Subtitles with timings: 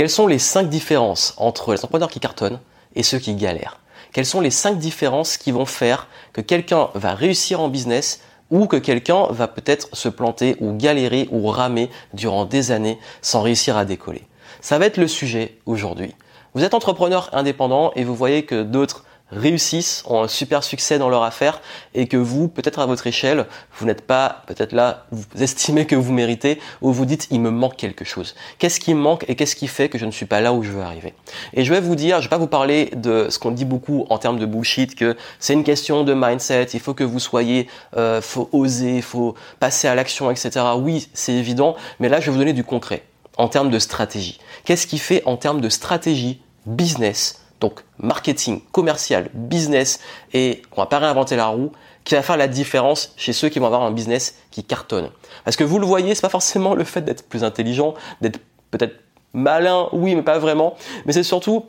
[0.00, 2.58] Quelles sont les cinq différences entre les entrepreneurs qui cartonnent
[2.94, 3.80] et ceux qui galèrent?
[4.14, 8.66] Quelles sont les cinq différences qui vont faire que quelqu'un va réussir en business ou
[8.66, 13.76] que quelqu'un va peut-être se planter ou galérer ou ramer durant des années sans réussir
[13.76, 14.22] à décoller?
[14.62, 16.14] Ça va être le sujet aujourd'hui.
[16.54, 21.08] Vous êtes entrepreneur indépendant et vous voyez que d'autres réussissent, ont un super succès dans
[21.08, 21.60] leur affaire
[21.94, 23.46] et que vous, peut-être à votre échelle,
[23.78, 27.50] vous n'êtes pas peut-être là, vous estimez que vous méritez ou vous dites il me
[27.50, 28.34] manque quelque chose.
[28.58, 30.62] Qu'est-ce qui me manque et qu'est-ce qui fait que je ne suis pas là où
[30.62, 31.14] je veux arriver?
[31.54, 34.06] Et je vais vous dire, je vais pas vous parler de ce qu'on dit beaucoup
[34.10, 37.68] en termes de bullshit, que c'est une question de mindset, il faut que vous soyez,
[37.96, 40.64] euh, faut oser, faut passer à l'action, etc.
[40.76, 43.04] Oui, c'est évident, mais là je vais vous donner du concret
[43.36, 44.38] en termes de stratégie.
[44.64, 50.00] Qu'est-ce qui fait en termes de stratégie business donc marketing, commercial, business,
[50.32, 51.72] et on va pas réinventer la roue,
[52.04, 55.10] qui va faire la différence chez ceux qui vont avoir un business qui cartonne.
[55.44, 58.96] Parce que vous le voyez, c'est pas forcément le fait d'être plus intelligent, d'être peut-être
[59.32, 60.74] malin, oui, mais pas vraiment,
[61.06, 61.66] mais c'est surtout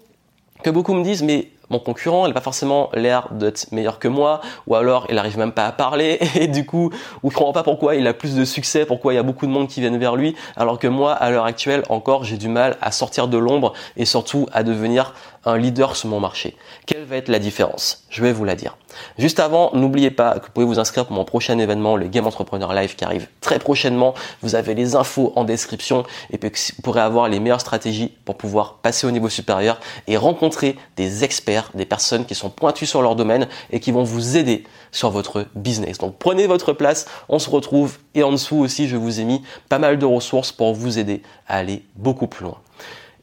[0.63, 4.07] que beaucoup me disent, mais mon concurrent, il n'a pas forcément l'air d'être meilleur que
[4.07, 6.91] moi, ou alors il n'arrive même pas à parler, et du coup,
[7.23, 9.47] vous ne comprends pas pourquoi il a plus de succès, pourquoi il y a beaucoup
[9.47, 12.49] de monde qui viennent vers lui, alors que moi, à l'heure actuelle, encore, j'ai du
[12.49, 15.13] mal à sortir de l'ombre et surtout à devenir
[15.45, 16.55] un leader sur mon marché.
[16.85, 18.03] Quelle va être la différence?
[18.09, 18.77] Je vais vous la dire.
[19.17, 22.27] Juste avant, n'oubliez pas que vous pouvez vous inscrire pour mon prochain événement, le Game
[22.27, 24.13] Entrepreneur Live qui arrive très prochainement.
[24.41, 28.75] Vous avez les infos en description et vous pourrez avoir les meilleures stratégies pour pouvoir
[28.75, 33.15] passer au niveau supérieur et rencontrer des experts, des personnes qui sont pointues sur leur
[33.15, 35.97] domaine et qui vont vous aider sur votre business.
[35.97, 39.41] Donc prenez votre place, on se retrouve et en dessous aussi, je vous ai mis
[39.69, 42.57] pas mal de ressources pour vous aider à aller beaucoup plus loin.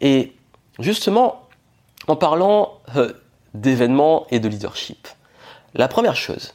[0.00, 0.32] Et
[0.78, 1.42] justement,
[2.08, 3.12] en parlant euh,
[3.54, 5.08] d'événements et de leadership.
[5.74, 6.54] La première chose,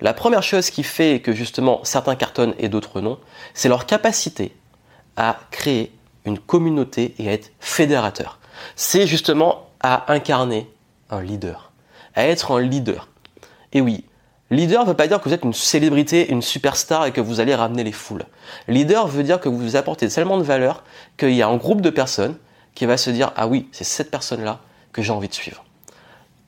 [0.00, 3.18] la première chose qui fait que justement certains cartonnent et d'autres non,
[3.54, 4.54] c'est leur capacité
[5.16, 5.92] à créer
[6.24, 8.38] une communauté et à être fédérateur.
[8.76, 10.70] C'est justement à incarner
[11.10, 11.72] un leader,
[12.14, 13.08] à être un leader.
[13.72, 14.04] Et oui,
[14.50, 17.40] leader ne veut pas dire que vous êtes une célébrité, une superstar et que vous
[17.40, 18.24] allez ramener les foules.
[18.68, 20.84] Leader veut dire que vous apportez tellement de valeur
[21.16, 22.36] qu'il y a un groupe de personnes
[22.74, 24.60] qui va se dire ah oui, c'est cette personne-là
[24.92, 25.64] que j'ai envie de suivre.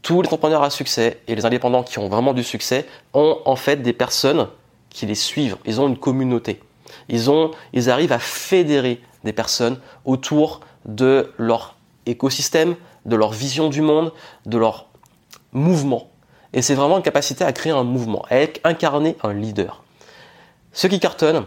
[0.02, 3.56] Tous les entrepreneurs à succès et les indépendants qui ont vraiment du succès ont en
[3.56, 4.48] fait des personnes
[4.90, 5.56] qui les suivent.
[5.64, 6.60] Ils ont une communauté.
[7.08, 11.76] Ils, ont, ils arrivent à fédérer des personnes autour de leur
[12.06, 12.74] écosystème,
[13.06, 14.12] de leur vision du monde,
[14.46, 14.88] de leur
[15.52, 16.10] mouvement.
[16.52, 18.36] Et c'est vraiment une capacité à créer un mouvement, à
[18.68, 19.82] incarner un leader.
[20.72, 21.46] Ceux qui cartonnent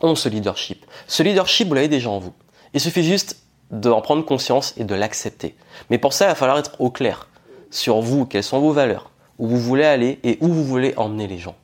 [0.00, 0.84] ont ce leadership.
[1.06, 2.32] Ce leadership, vous l'avez déjà en vous.
[2.74, 3.41] Il suffit juste
[3.72, 5.56] d'en prendre conscience et de l'accepter.
[5.90, 7.28] Mais pour ça, il va falloir être au clair
[7.70, 11.26] sur vous, quelles sont vos valeurs, où vous voulez aller et où vous voulez emmener
[11.26, 11.56] les gens.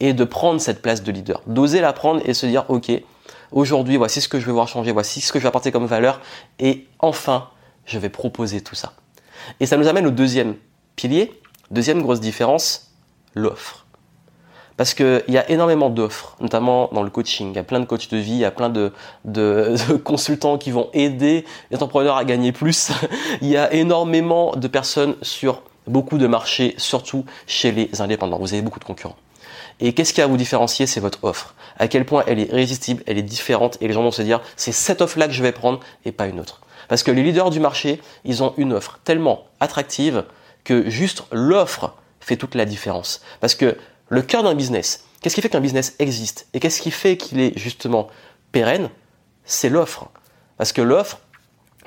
[0.00, 2.90] Et de prendre cette place de leader, d'oser la prendre et se dire, ok,
[3.52, 5.86] aujourd'hui, voici ce que je vais voir changer, voici ce que je vais apporter comme
[5.86, 6.20] valeur,
[6.58, 7.48] et enfin,
[7.86, 8.94] je vais proposer tout ça.
[9.60, 10.56] Et ça nous amène au deuxième
[10.96, 11.40] pilier,
[11.70, 12.92] deuxième grosse différence,
[13.34, 13.81] l'offre.
[14.76, 17.50] Parce qu'il y a énormément d'offres, notamment dans le coaching.
[17.50, 18.92] Il y a plein de coachs de vie, il y a plein de,
[19.24, 22.90] de, consultants qui vont aider les entrepreneurs à gagner plus.
[23.42, 28.38] il y a énormément de personnes sur beaucoup de marchés, surtout chez les indépendants.
[28.38, 29.16] Vous avez beaucoup de concurrents.
[29.80, 30.86] Et qu'est-ce qui va vous différencier?
[30.86, 31.54] C'est votre offre.
[31.78, 34.40] À quel point elle est irrésistible, elle est différente et les gens vont se dire
[34.56, 36.60] c'est cette offre-là que je vais prendre et pas une autre.
[36.88, 40.24] Parce que les leaders du marché, ils ont une offre tellement attractive
[40.64, 43.22] que juste l'offre fait toute la différence.
[43.40, 43.76] Parce que
[44.08, 47.40] le cœur d'un business, qu'est-ce qui fait qu'un business existe et qu'est-ce qui fait qu'il
[47.40, 48.08] est justement
[48.52, 48.90] pérenne?
[49.44, 50.08] C'est l'offre.
[50.58, 51.20] Parce que l'offre,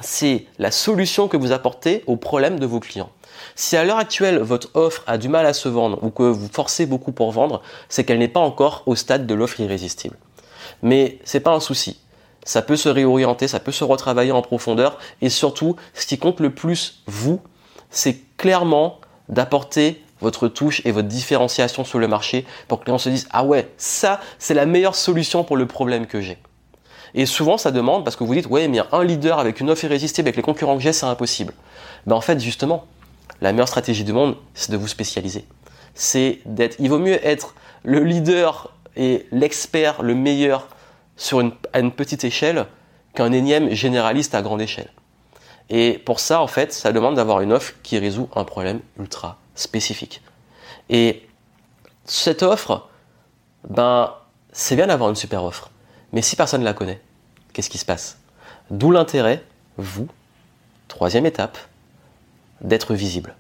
[0.02, 3.12] c'est la solution que vous apportez aux problèmes de vos clients.
[3.56, 6.50] Si à l'heure actuelle votre offre a du mal à se vendre ou que vous
[6.52, 10.18] forcez beaucoup pour vendre, c'est qu'elle n'est pas encore au stade de l'offre irrésistible.
[10.82, 12.00] Mais c'est pas un souci.
[12.44, 16.40] Ça peut se réorienter, ça peut se retravailler en profondeur et surtout, ce qui compte
[16.40, 17.42] le plus vous,
[17.90, 19.00] c'est clairement
[19.30, 23.28] d'apporter votre touche et votre différenciation sur le marché pour que les gens se disent
[23.32, 26.38] ah ouais, ça c'est la meilleure solution pour le problème que j'ai.
[27.14, 29.86] Et souvent ça demande parce que vous dites ouais mais un leader avec une offre
[29.86, 31.54] irrésistible avec les concurrents que j'ai c'est impossible.
[32.06, 32.86] Ben en fait justement
[33.42, 35.46] la meilleure stratégie du monde c'est de vous spécialiser.
[35.94, 40.68] C'est d'être il vaut mieux être le leader et l'expert le meilleur
[41.18, 41.40] sur
[41.74, 42.66] à une petite échelle
[43.14, 44.90] qu'un énième généraliste à grande échelle.
[45.70, 49.38] Et pour ça, en fait, ça demande d'avoir une offre qui résout un problème ultra
[49.56, 50.22] spécifique.
[50.90, 51.28] Et
[52.06, 52.88] cette offre,
[53.68, 54.14] ben,
[54.52, 55.72] c'est bien d'avoir une super offre.
[56.14, 57.02] Mais si personne ne la connaît,
[57.54, 58.20] qu'est-ce qui se passe?
[58.70, 59.44] D'où l'intérêt,
[59.78, 60.08] vous,
[60.88, 61.58] troisième étape,
[62.62, 63.36] d'être visible.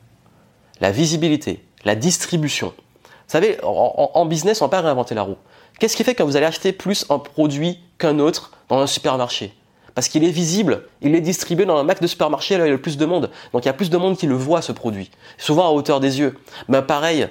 [0.82, 2.74] La visibilité, la distribution.
[2.78, 5.38] Vous savez, en, business, on ne pas réinventer la roue.
[5.80, 9.54] Qu'est-ce qui fait que vous allez acheter plus un produit qu'un autre dans un supermarché?
[9.96, 12.70] Parce qu'il est visible, il est distribué dans un max de supermarché là il y
[12.70, 13.32] a le plus de monde.
[13.54, 16.00] Donc il y a plus de monde qui le voit ce produit, souvent à hauteur
[16.00, 16.38] des yeux.
[16.68, 17.30] Mais pareil,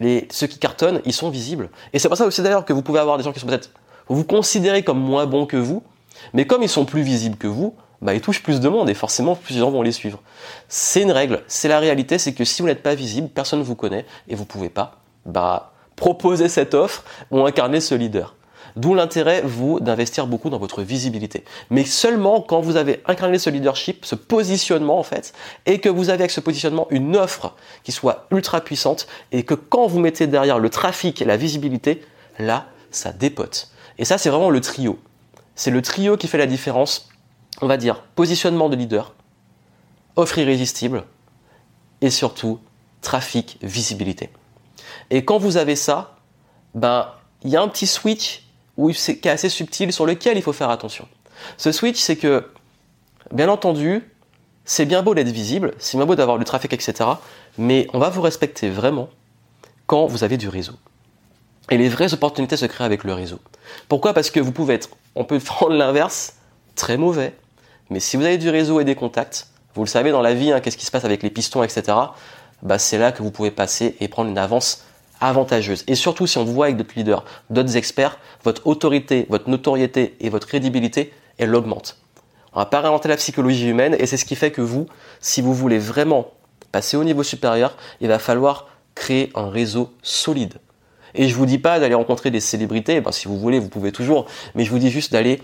[0.00, 1.70] les, ceux qui cartonnent, ils sont visibles.
[1.92, 3.70] Et c'est pour ça aussi d'ailleurs que vous pouvez avoir des gens qui sont peut-être
[4.08, 5.82] vous considérez comme moins bons que vous,
[6.32, 8.94] mais comme ils sont plus visibles que vous, bah, ils touchent plus de monde et
[8.94, 10.20] forcément plus de gens vont les suivre.
[10.68, 13.64] C'est une règle, c'est la réalité, c'est que si vous n'êtes pas visible, personne ne
[13.64, 18.34] vous connaît et vous pouvez pas bah, proposer cette offre ou incarner ce leader.
[18.76, 21.44] D'où l'intérêt, vous, d'investir beaucoup dans votre visibilité.
[21.70, 25.32] Mais seulement quand vous avez incarné ce leadership, ce positionnement en fait,
[25.66, 27.54] et que vous avez avec ce positionnement une offre
[27.84, 32.04] qui soit ultra puissante, et que quand vous mettez derrière le trafic et la visibilité,
[32.38, 33.70] là, ça dépote.
[33.98, 34.98] Et ça, c'est vraiment le trio.
[35.54, 37.08] C'est le trio qui fait la différence,
[37.60, 39.14] on va dire, positionnement de leader,
[40.16, 41.04] offre irrésistible,
[42.00, 42.58] et surtout,
[43.02, 44.30] trafic, visibilité.
[45.10, 46.16] Et quand vous avez ça,
[46.74, 47.12] ben,
[47.44, 48.43] il y a un petit switch
[48.94, 51.06] c'est, qui est assez subtil sur lequel il faut faire attention.
[51.56, 52.48] Ce switch, c'est que,
[53.32, 54.02] bien entendu,
[54.64, 57.10] c'est bien beau d'être visible, c'est bien beau d'avoir du trafic, etc.
[57.58, 59.08] Mais on va vous respecter vraiment
[59.86, 60.74] quand vous avez du réseau.
[61.70, 63.38] Et les vraies opportunités se créent avec le réseau.
[63.88, 64.12] Pourquoi?
[64.12, 66.34] Parce que vous pouvez être, on peut prendre l'inverse,
[66.74, 67.34] très mauvais,
[67.90, 70.52] mais si vous avez du réseau et des contacts, vous le savez dans la vie,
[70.52, 71.96] hein, qu'est-ce qui se passe avec les pistons, etc.
[72.62, 74.84] Bah, c'est là que vous pouvez passer et prendre une avance
[75.28, 75.84] avantageuse.
[75.86, 80.16] Et surtout, si on vous voit avec d'autres leaders, d'autres experts, votre autorité, votre notoriété
[80.20, 81.98] et votre crédibilité, elle augmente.
[82.52, 84.86] On va pas réinventer la psychologie humaine et c'est ce qui fait que vous,
[85.20, 86.30] si vous voulez vraiment
[86.72, 90.54] passer au niveau supérieur, il va falloir créer un réseau solide.
[91.14, 93.92] Et je vous dis pas d'aller rencontrer des célébrités, ben, si vous voulez, vous pouvez
[93.92, 95.40] toujours, mais je vous dis juste d'aller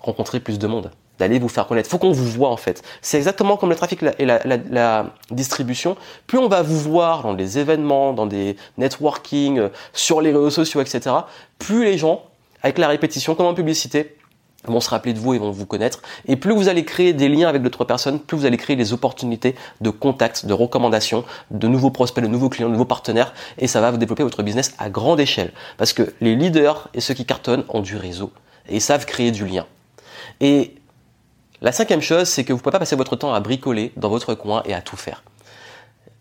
[0.00, 1.88] rencontrer plus de monde d'aller vous faire connaître.
[1.88, 2.82] Faut qu'on vous voit en fait.
[3.02, 5.96] C'est exactement comme le trafic et la, distribution.
[6.26, 10.50] Plus on va vous voir dans des événements, dans des networking, euh, sur les réseaux
[10.50, 11.14] sociaux, etc.
[11.58, 12.24] Plus les gens,
[12.62, 14.16] avec la répétition, comme en publicité,
[14.64, 16.00] vont se rappeler de vous et vont vous connaître.
[16.26, 18.92] Et plus vous allez créer des liens avec d'autres personnes, plus vous allez créer des
[18.92, 23.34] opportunités de contact, de recommandations, de nouveaux prospects, de nouveaux clients, de nouveaux partenaires.
[23.58, 25.52] Et ça va vous développer votre business à grande échelle.
[25.76, 28.32] Parce que les leaders et ceux qui cartonnent ont du réseau.
[28.68, 29.66] Et savent créer du lien.
[30.40, 30.74] Et
[31.62, 34.08] la cinquième chose, c'est que vous ne pouvez pas passer votre temps à bricoler dans
[34.08, 35.22] votre coin et à tout faire.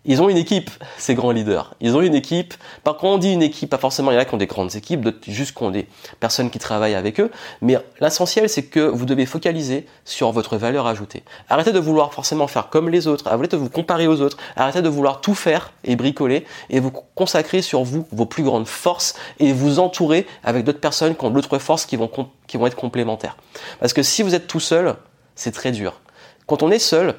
[0.06, 1.76] Ils ont une équipe, ces grands leaders.
[1.82, 2.54] Ils ont une équipe.
[2.84, 4.48] Par contre, on dit une équipe, pas forcément il y en a qui ont des
[4.48, 5.88] grandes équipes, d'autres juste qui ont des
[6.20, 7.32] personnes qui travaillent avec eux.
[7.62, 11.24] Mais l'essentiel, c'est que vous devez focaliser sur votre valeur ajoutée.
[11.50, 13.28] Arrêtez de vouloir forcément faire comme les autres.
[13.28, 14.38] Arrêtez de vous comparer aux autres.
[14.56, 18.68] Arrêtez de vouloir tout faire et bricoler et vous consacrer sur vous, vos plus grandes
[18.68, 22.10] forces et vous entourer avec d'autres personnes qui ont d'autres forces qui vont,
[22.48, 23.38] qui vont être complémentaires.
[23.80, 24.96] Parce que si vous êtes tout seul,
[25.40, 26.02] c'est très dur.
[26.48, 27.16] Quand on est seul,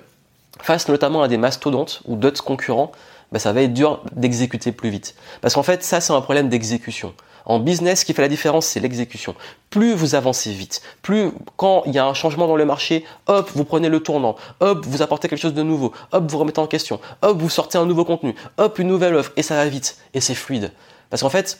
[0.60, 2.92] face notamment à des mastodontes ou d'autres concurrents,
[3.32, 5.14] bah, ça va être dur d'exécuter plus vite.
[5.40, 7.14] Parce qu'en fait, ça, c'est un problème d'exécution.
[7.46, 9.34] En business, ce qui fait la différence, c'est l'exécution.
[9.70, 13.50] Plus vous avancez vite, plus quand il y a un changement dans le marché, hop,
[13.54, 16.66] vous prenez le tournant, hop, vous apportez quelque chose de nouveau, hop, vous remettez en
[16.66, 19.96] question, hop, vous sortez un nouveau contenu, hop, une nouvelle offre, et ça va vite,
[20.12, 20.70] et c'est fluide.
[21.08, 21.58] Parce qu'en fait,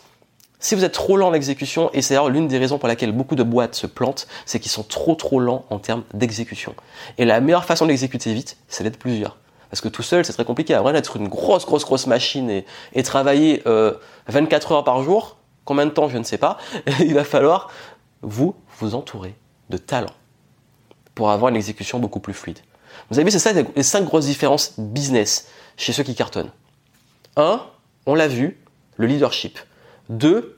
[0.60, 3.12] si vous êtes trop lent en exécution, et c'est d'ailleurs l'une des raisons pour laquelle
[3.12, 6.74] beaucoup de boîtes se plantent, c'est qu'ils sont trop trop lents en termes d'exécution.
[7.18, 9.38] Et la meilleure façon d'exécuter vite, c'est d'être plusieurs.
[9.70, 10.74] Parce que tout seul, c'est très compliqué.
[10.74, 12.62] Vrai d'être une grosse, grosse, grosse machine
[12.92, 16.58] et, travailler 24 euh, heures par jour, combien de temps, je ne sais pas,
[17.00, 17.70] il va falloir
[18.22, 19.34] vous vous entourer
[19.70, 20.14] de talents
[21.14, 22.58] pour avoir une exécution beaucoup plus fluide.
[23.10, 26.50] Vous avez vu, c'est ça les cinq grosses différences business chez ceux qui cartonnent.
[27.36, 27.62] Un,
[28.06, 28.58] on l'a vu,
[28.96, 29.58] le leadership.
[30.10, 30.56] 2.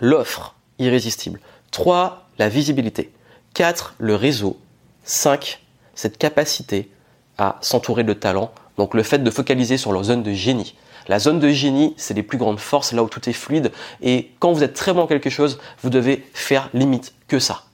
[0.00, 1.40] L'offre irrésistible.
[1.72, 2.28] 3.
[2.38, 3.12] La visibilité.
[3.54, 3.96] 4.
[3.98, 4.58] Le réseau.
[5.04, 5.60] 5.
[5.94, 6.90] Cette capacité
[7.36, 8.52] à s'entourer de talents.
[8.76, 10.76] Donc le fait de focaliser sur leur zone de génie.
[11.08, 13.72] La zone de génie, c'est les plus grandes forces, là où tout est fluide.
[14.00, 17.64] Et quand vous êtes très bon en quelque chose, vous devez faire limite que ça.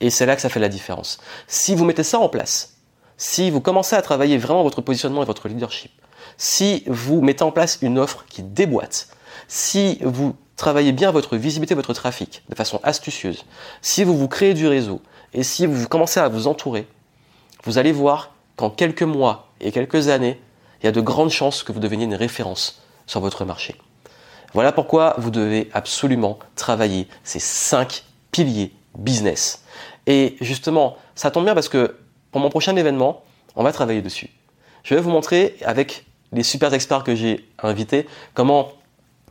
[0.00, 1.18] Et c'est là que ça fait la différence.
[1.46, 2.74] Si vous mettez ça en place,
[3.16, 5.92] si vous commencez à travailler vraiment votre positionnement et votre leadership,
[6.36, 9.08] si vous mettez en place une offre qui déboîte,
[9.52, 13.44] si vous travaillez bien votre visibilité, votre trafic de façon astucieuse,
[13.82, 15.02] si vous vous créez du réseau
[15.34, 16.86] et si vous commencez à vous entourer,
[17.64, 20.40] vous allez voir qu'en quelques mois et quelques années,
[20.80, 23.76] il y a de grandes chances que vous deveniez une référence sur votre marché.
[24.54, 29.64] Voilà pourquoi vous devez absolument travailler ces cinq piliers business.
[30.06, 31.98] Et justement, ça tombe bien parce que
[32.30, 33.22] pour mon prochain événement,
[33.54, 34.30] on va travailler dessus.
[34.82, 38.72] Je vais vous montrer avec les super experts que j'ai invités comment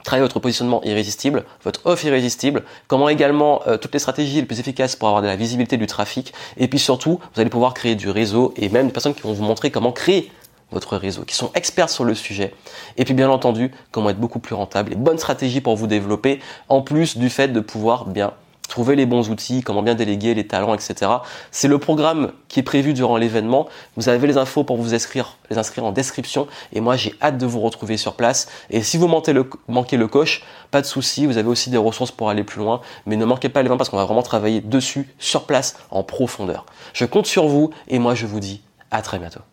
[0.04, 4.60] travailler votre positionnement irrésistible, votre offre irrésistible, comment également euh, toutes les stratégies les plus
[4.60, 7.96] efficaces pour avoir de la visibilité du trafic, et puis surtout, vous allez pouvoir créer
[7.96, 10.32] du réseau et même des personnes qui vont vous montrer comment créer
[10.72, 12.54] votre réseau, qui sont experts sur le sujet,
[12.98, 16.40] et puis bien entendu, comment être beaucoup plus rentable, les bonnes stratégies pour vous développer,
[16.70, 18.34] en plus du fait de pouvoir bien
[18.72, 21.12] trouver les bons outils, comment bien déléguer, les talents, etc.
[21.52, 23.68] C'est le programme qui est prévu durant l'événement.
[23.98, 26.48] Vous avez les infos pour vous inscrire, les inscrire en description.
[26.74, 28.48] Et moi, j'ai hâte de vous retrouver sur place.
[28.70, 31.26] Et si vous manquez le, manquez le coach, pas de souci.
[31.26, 32.82] Vous avez aussi des ressources pour aller plus loin.
[33.06, 36.66] Mais ne manquez pas l'événement parce qu'on va vraiment travailler dessus, sur place, en profondeur.
[36.94, 39.51] Je compte sur vous et moi, je vous dis à très bientôt.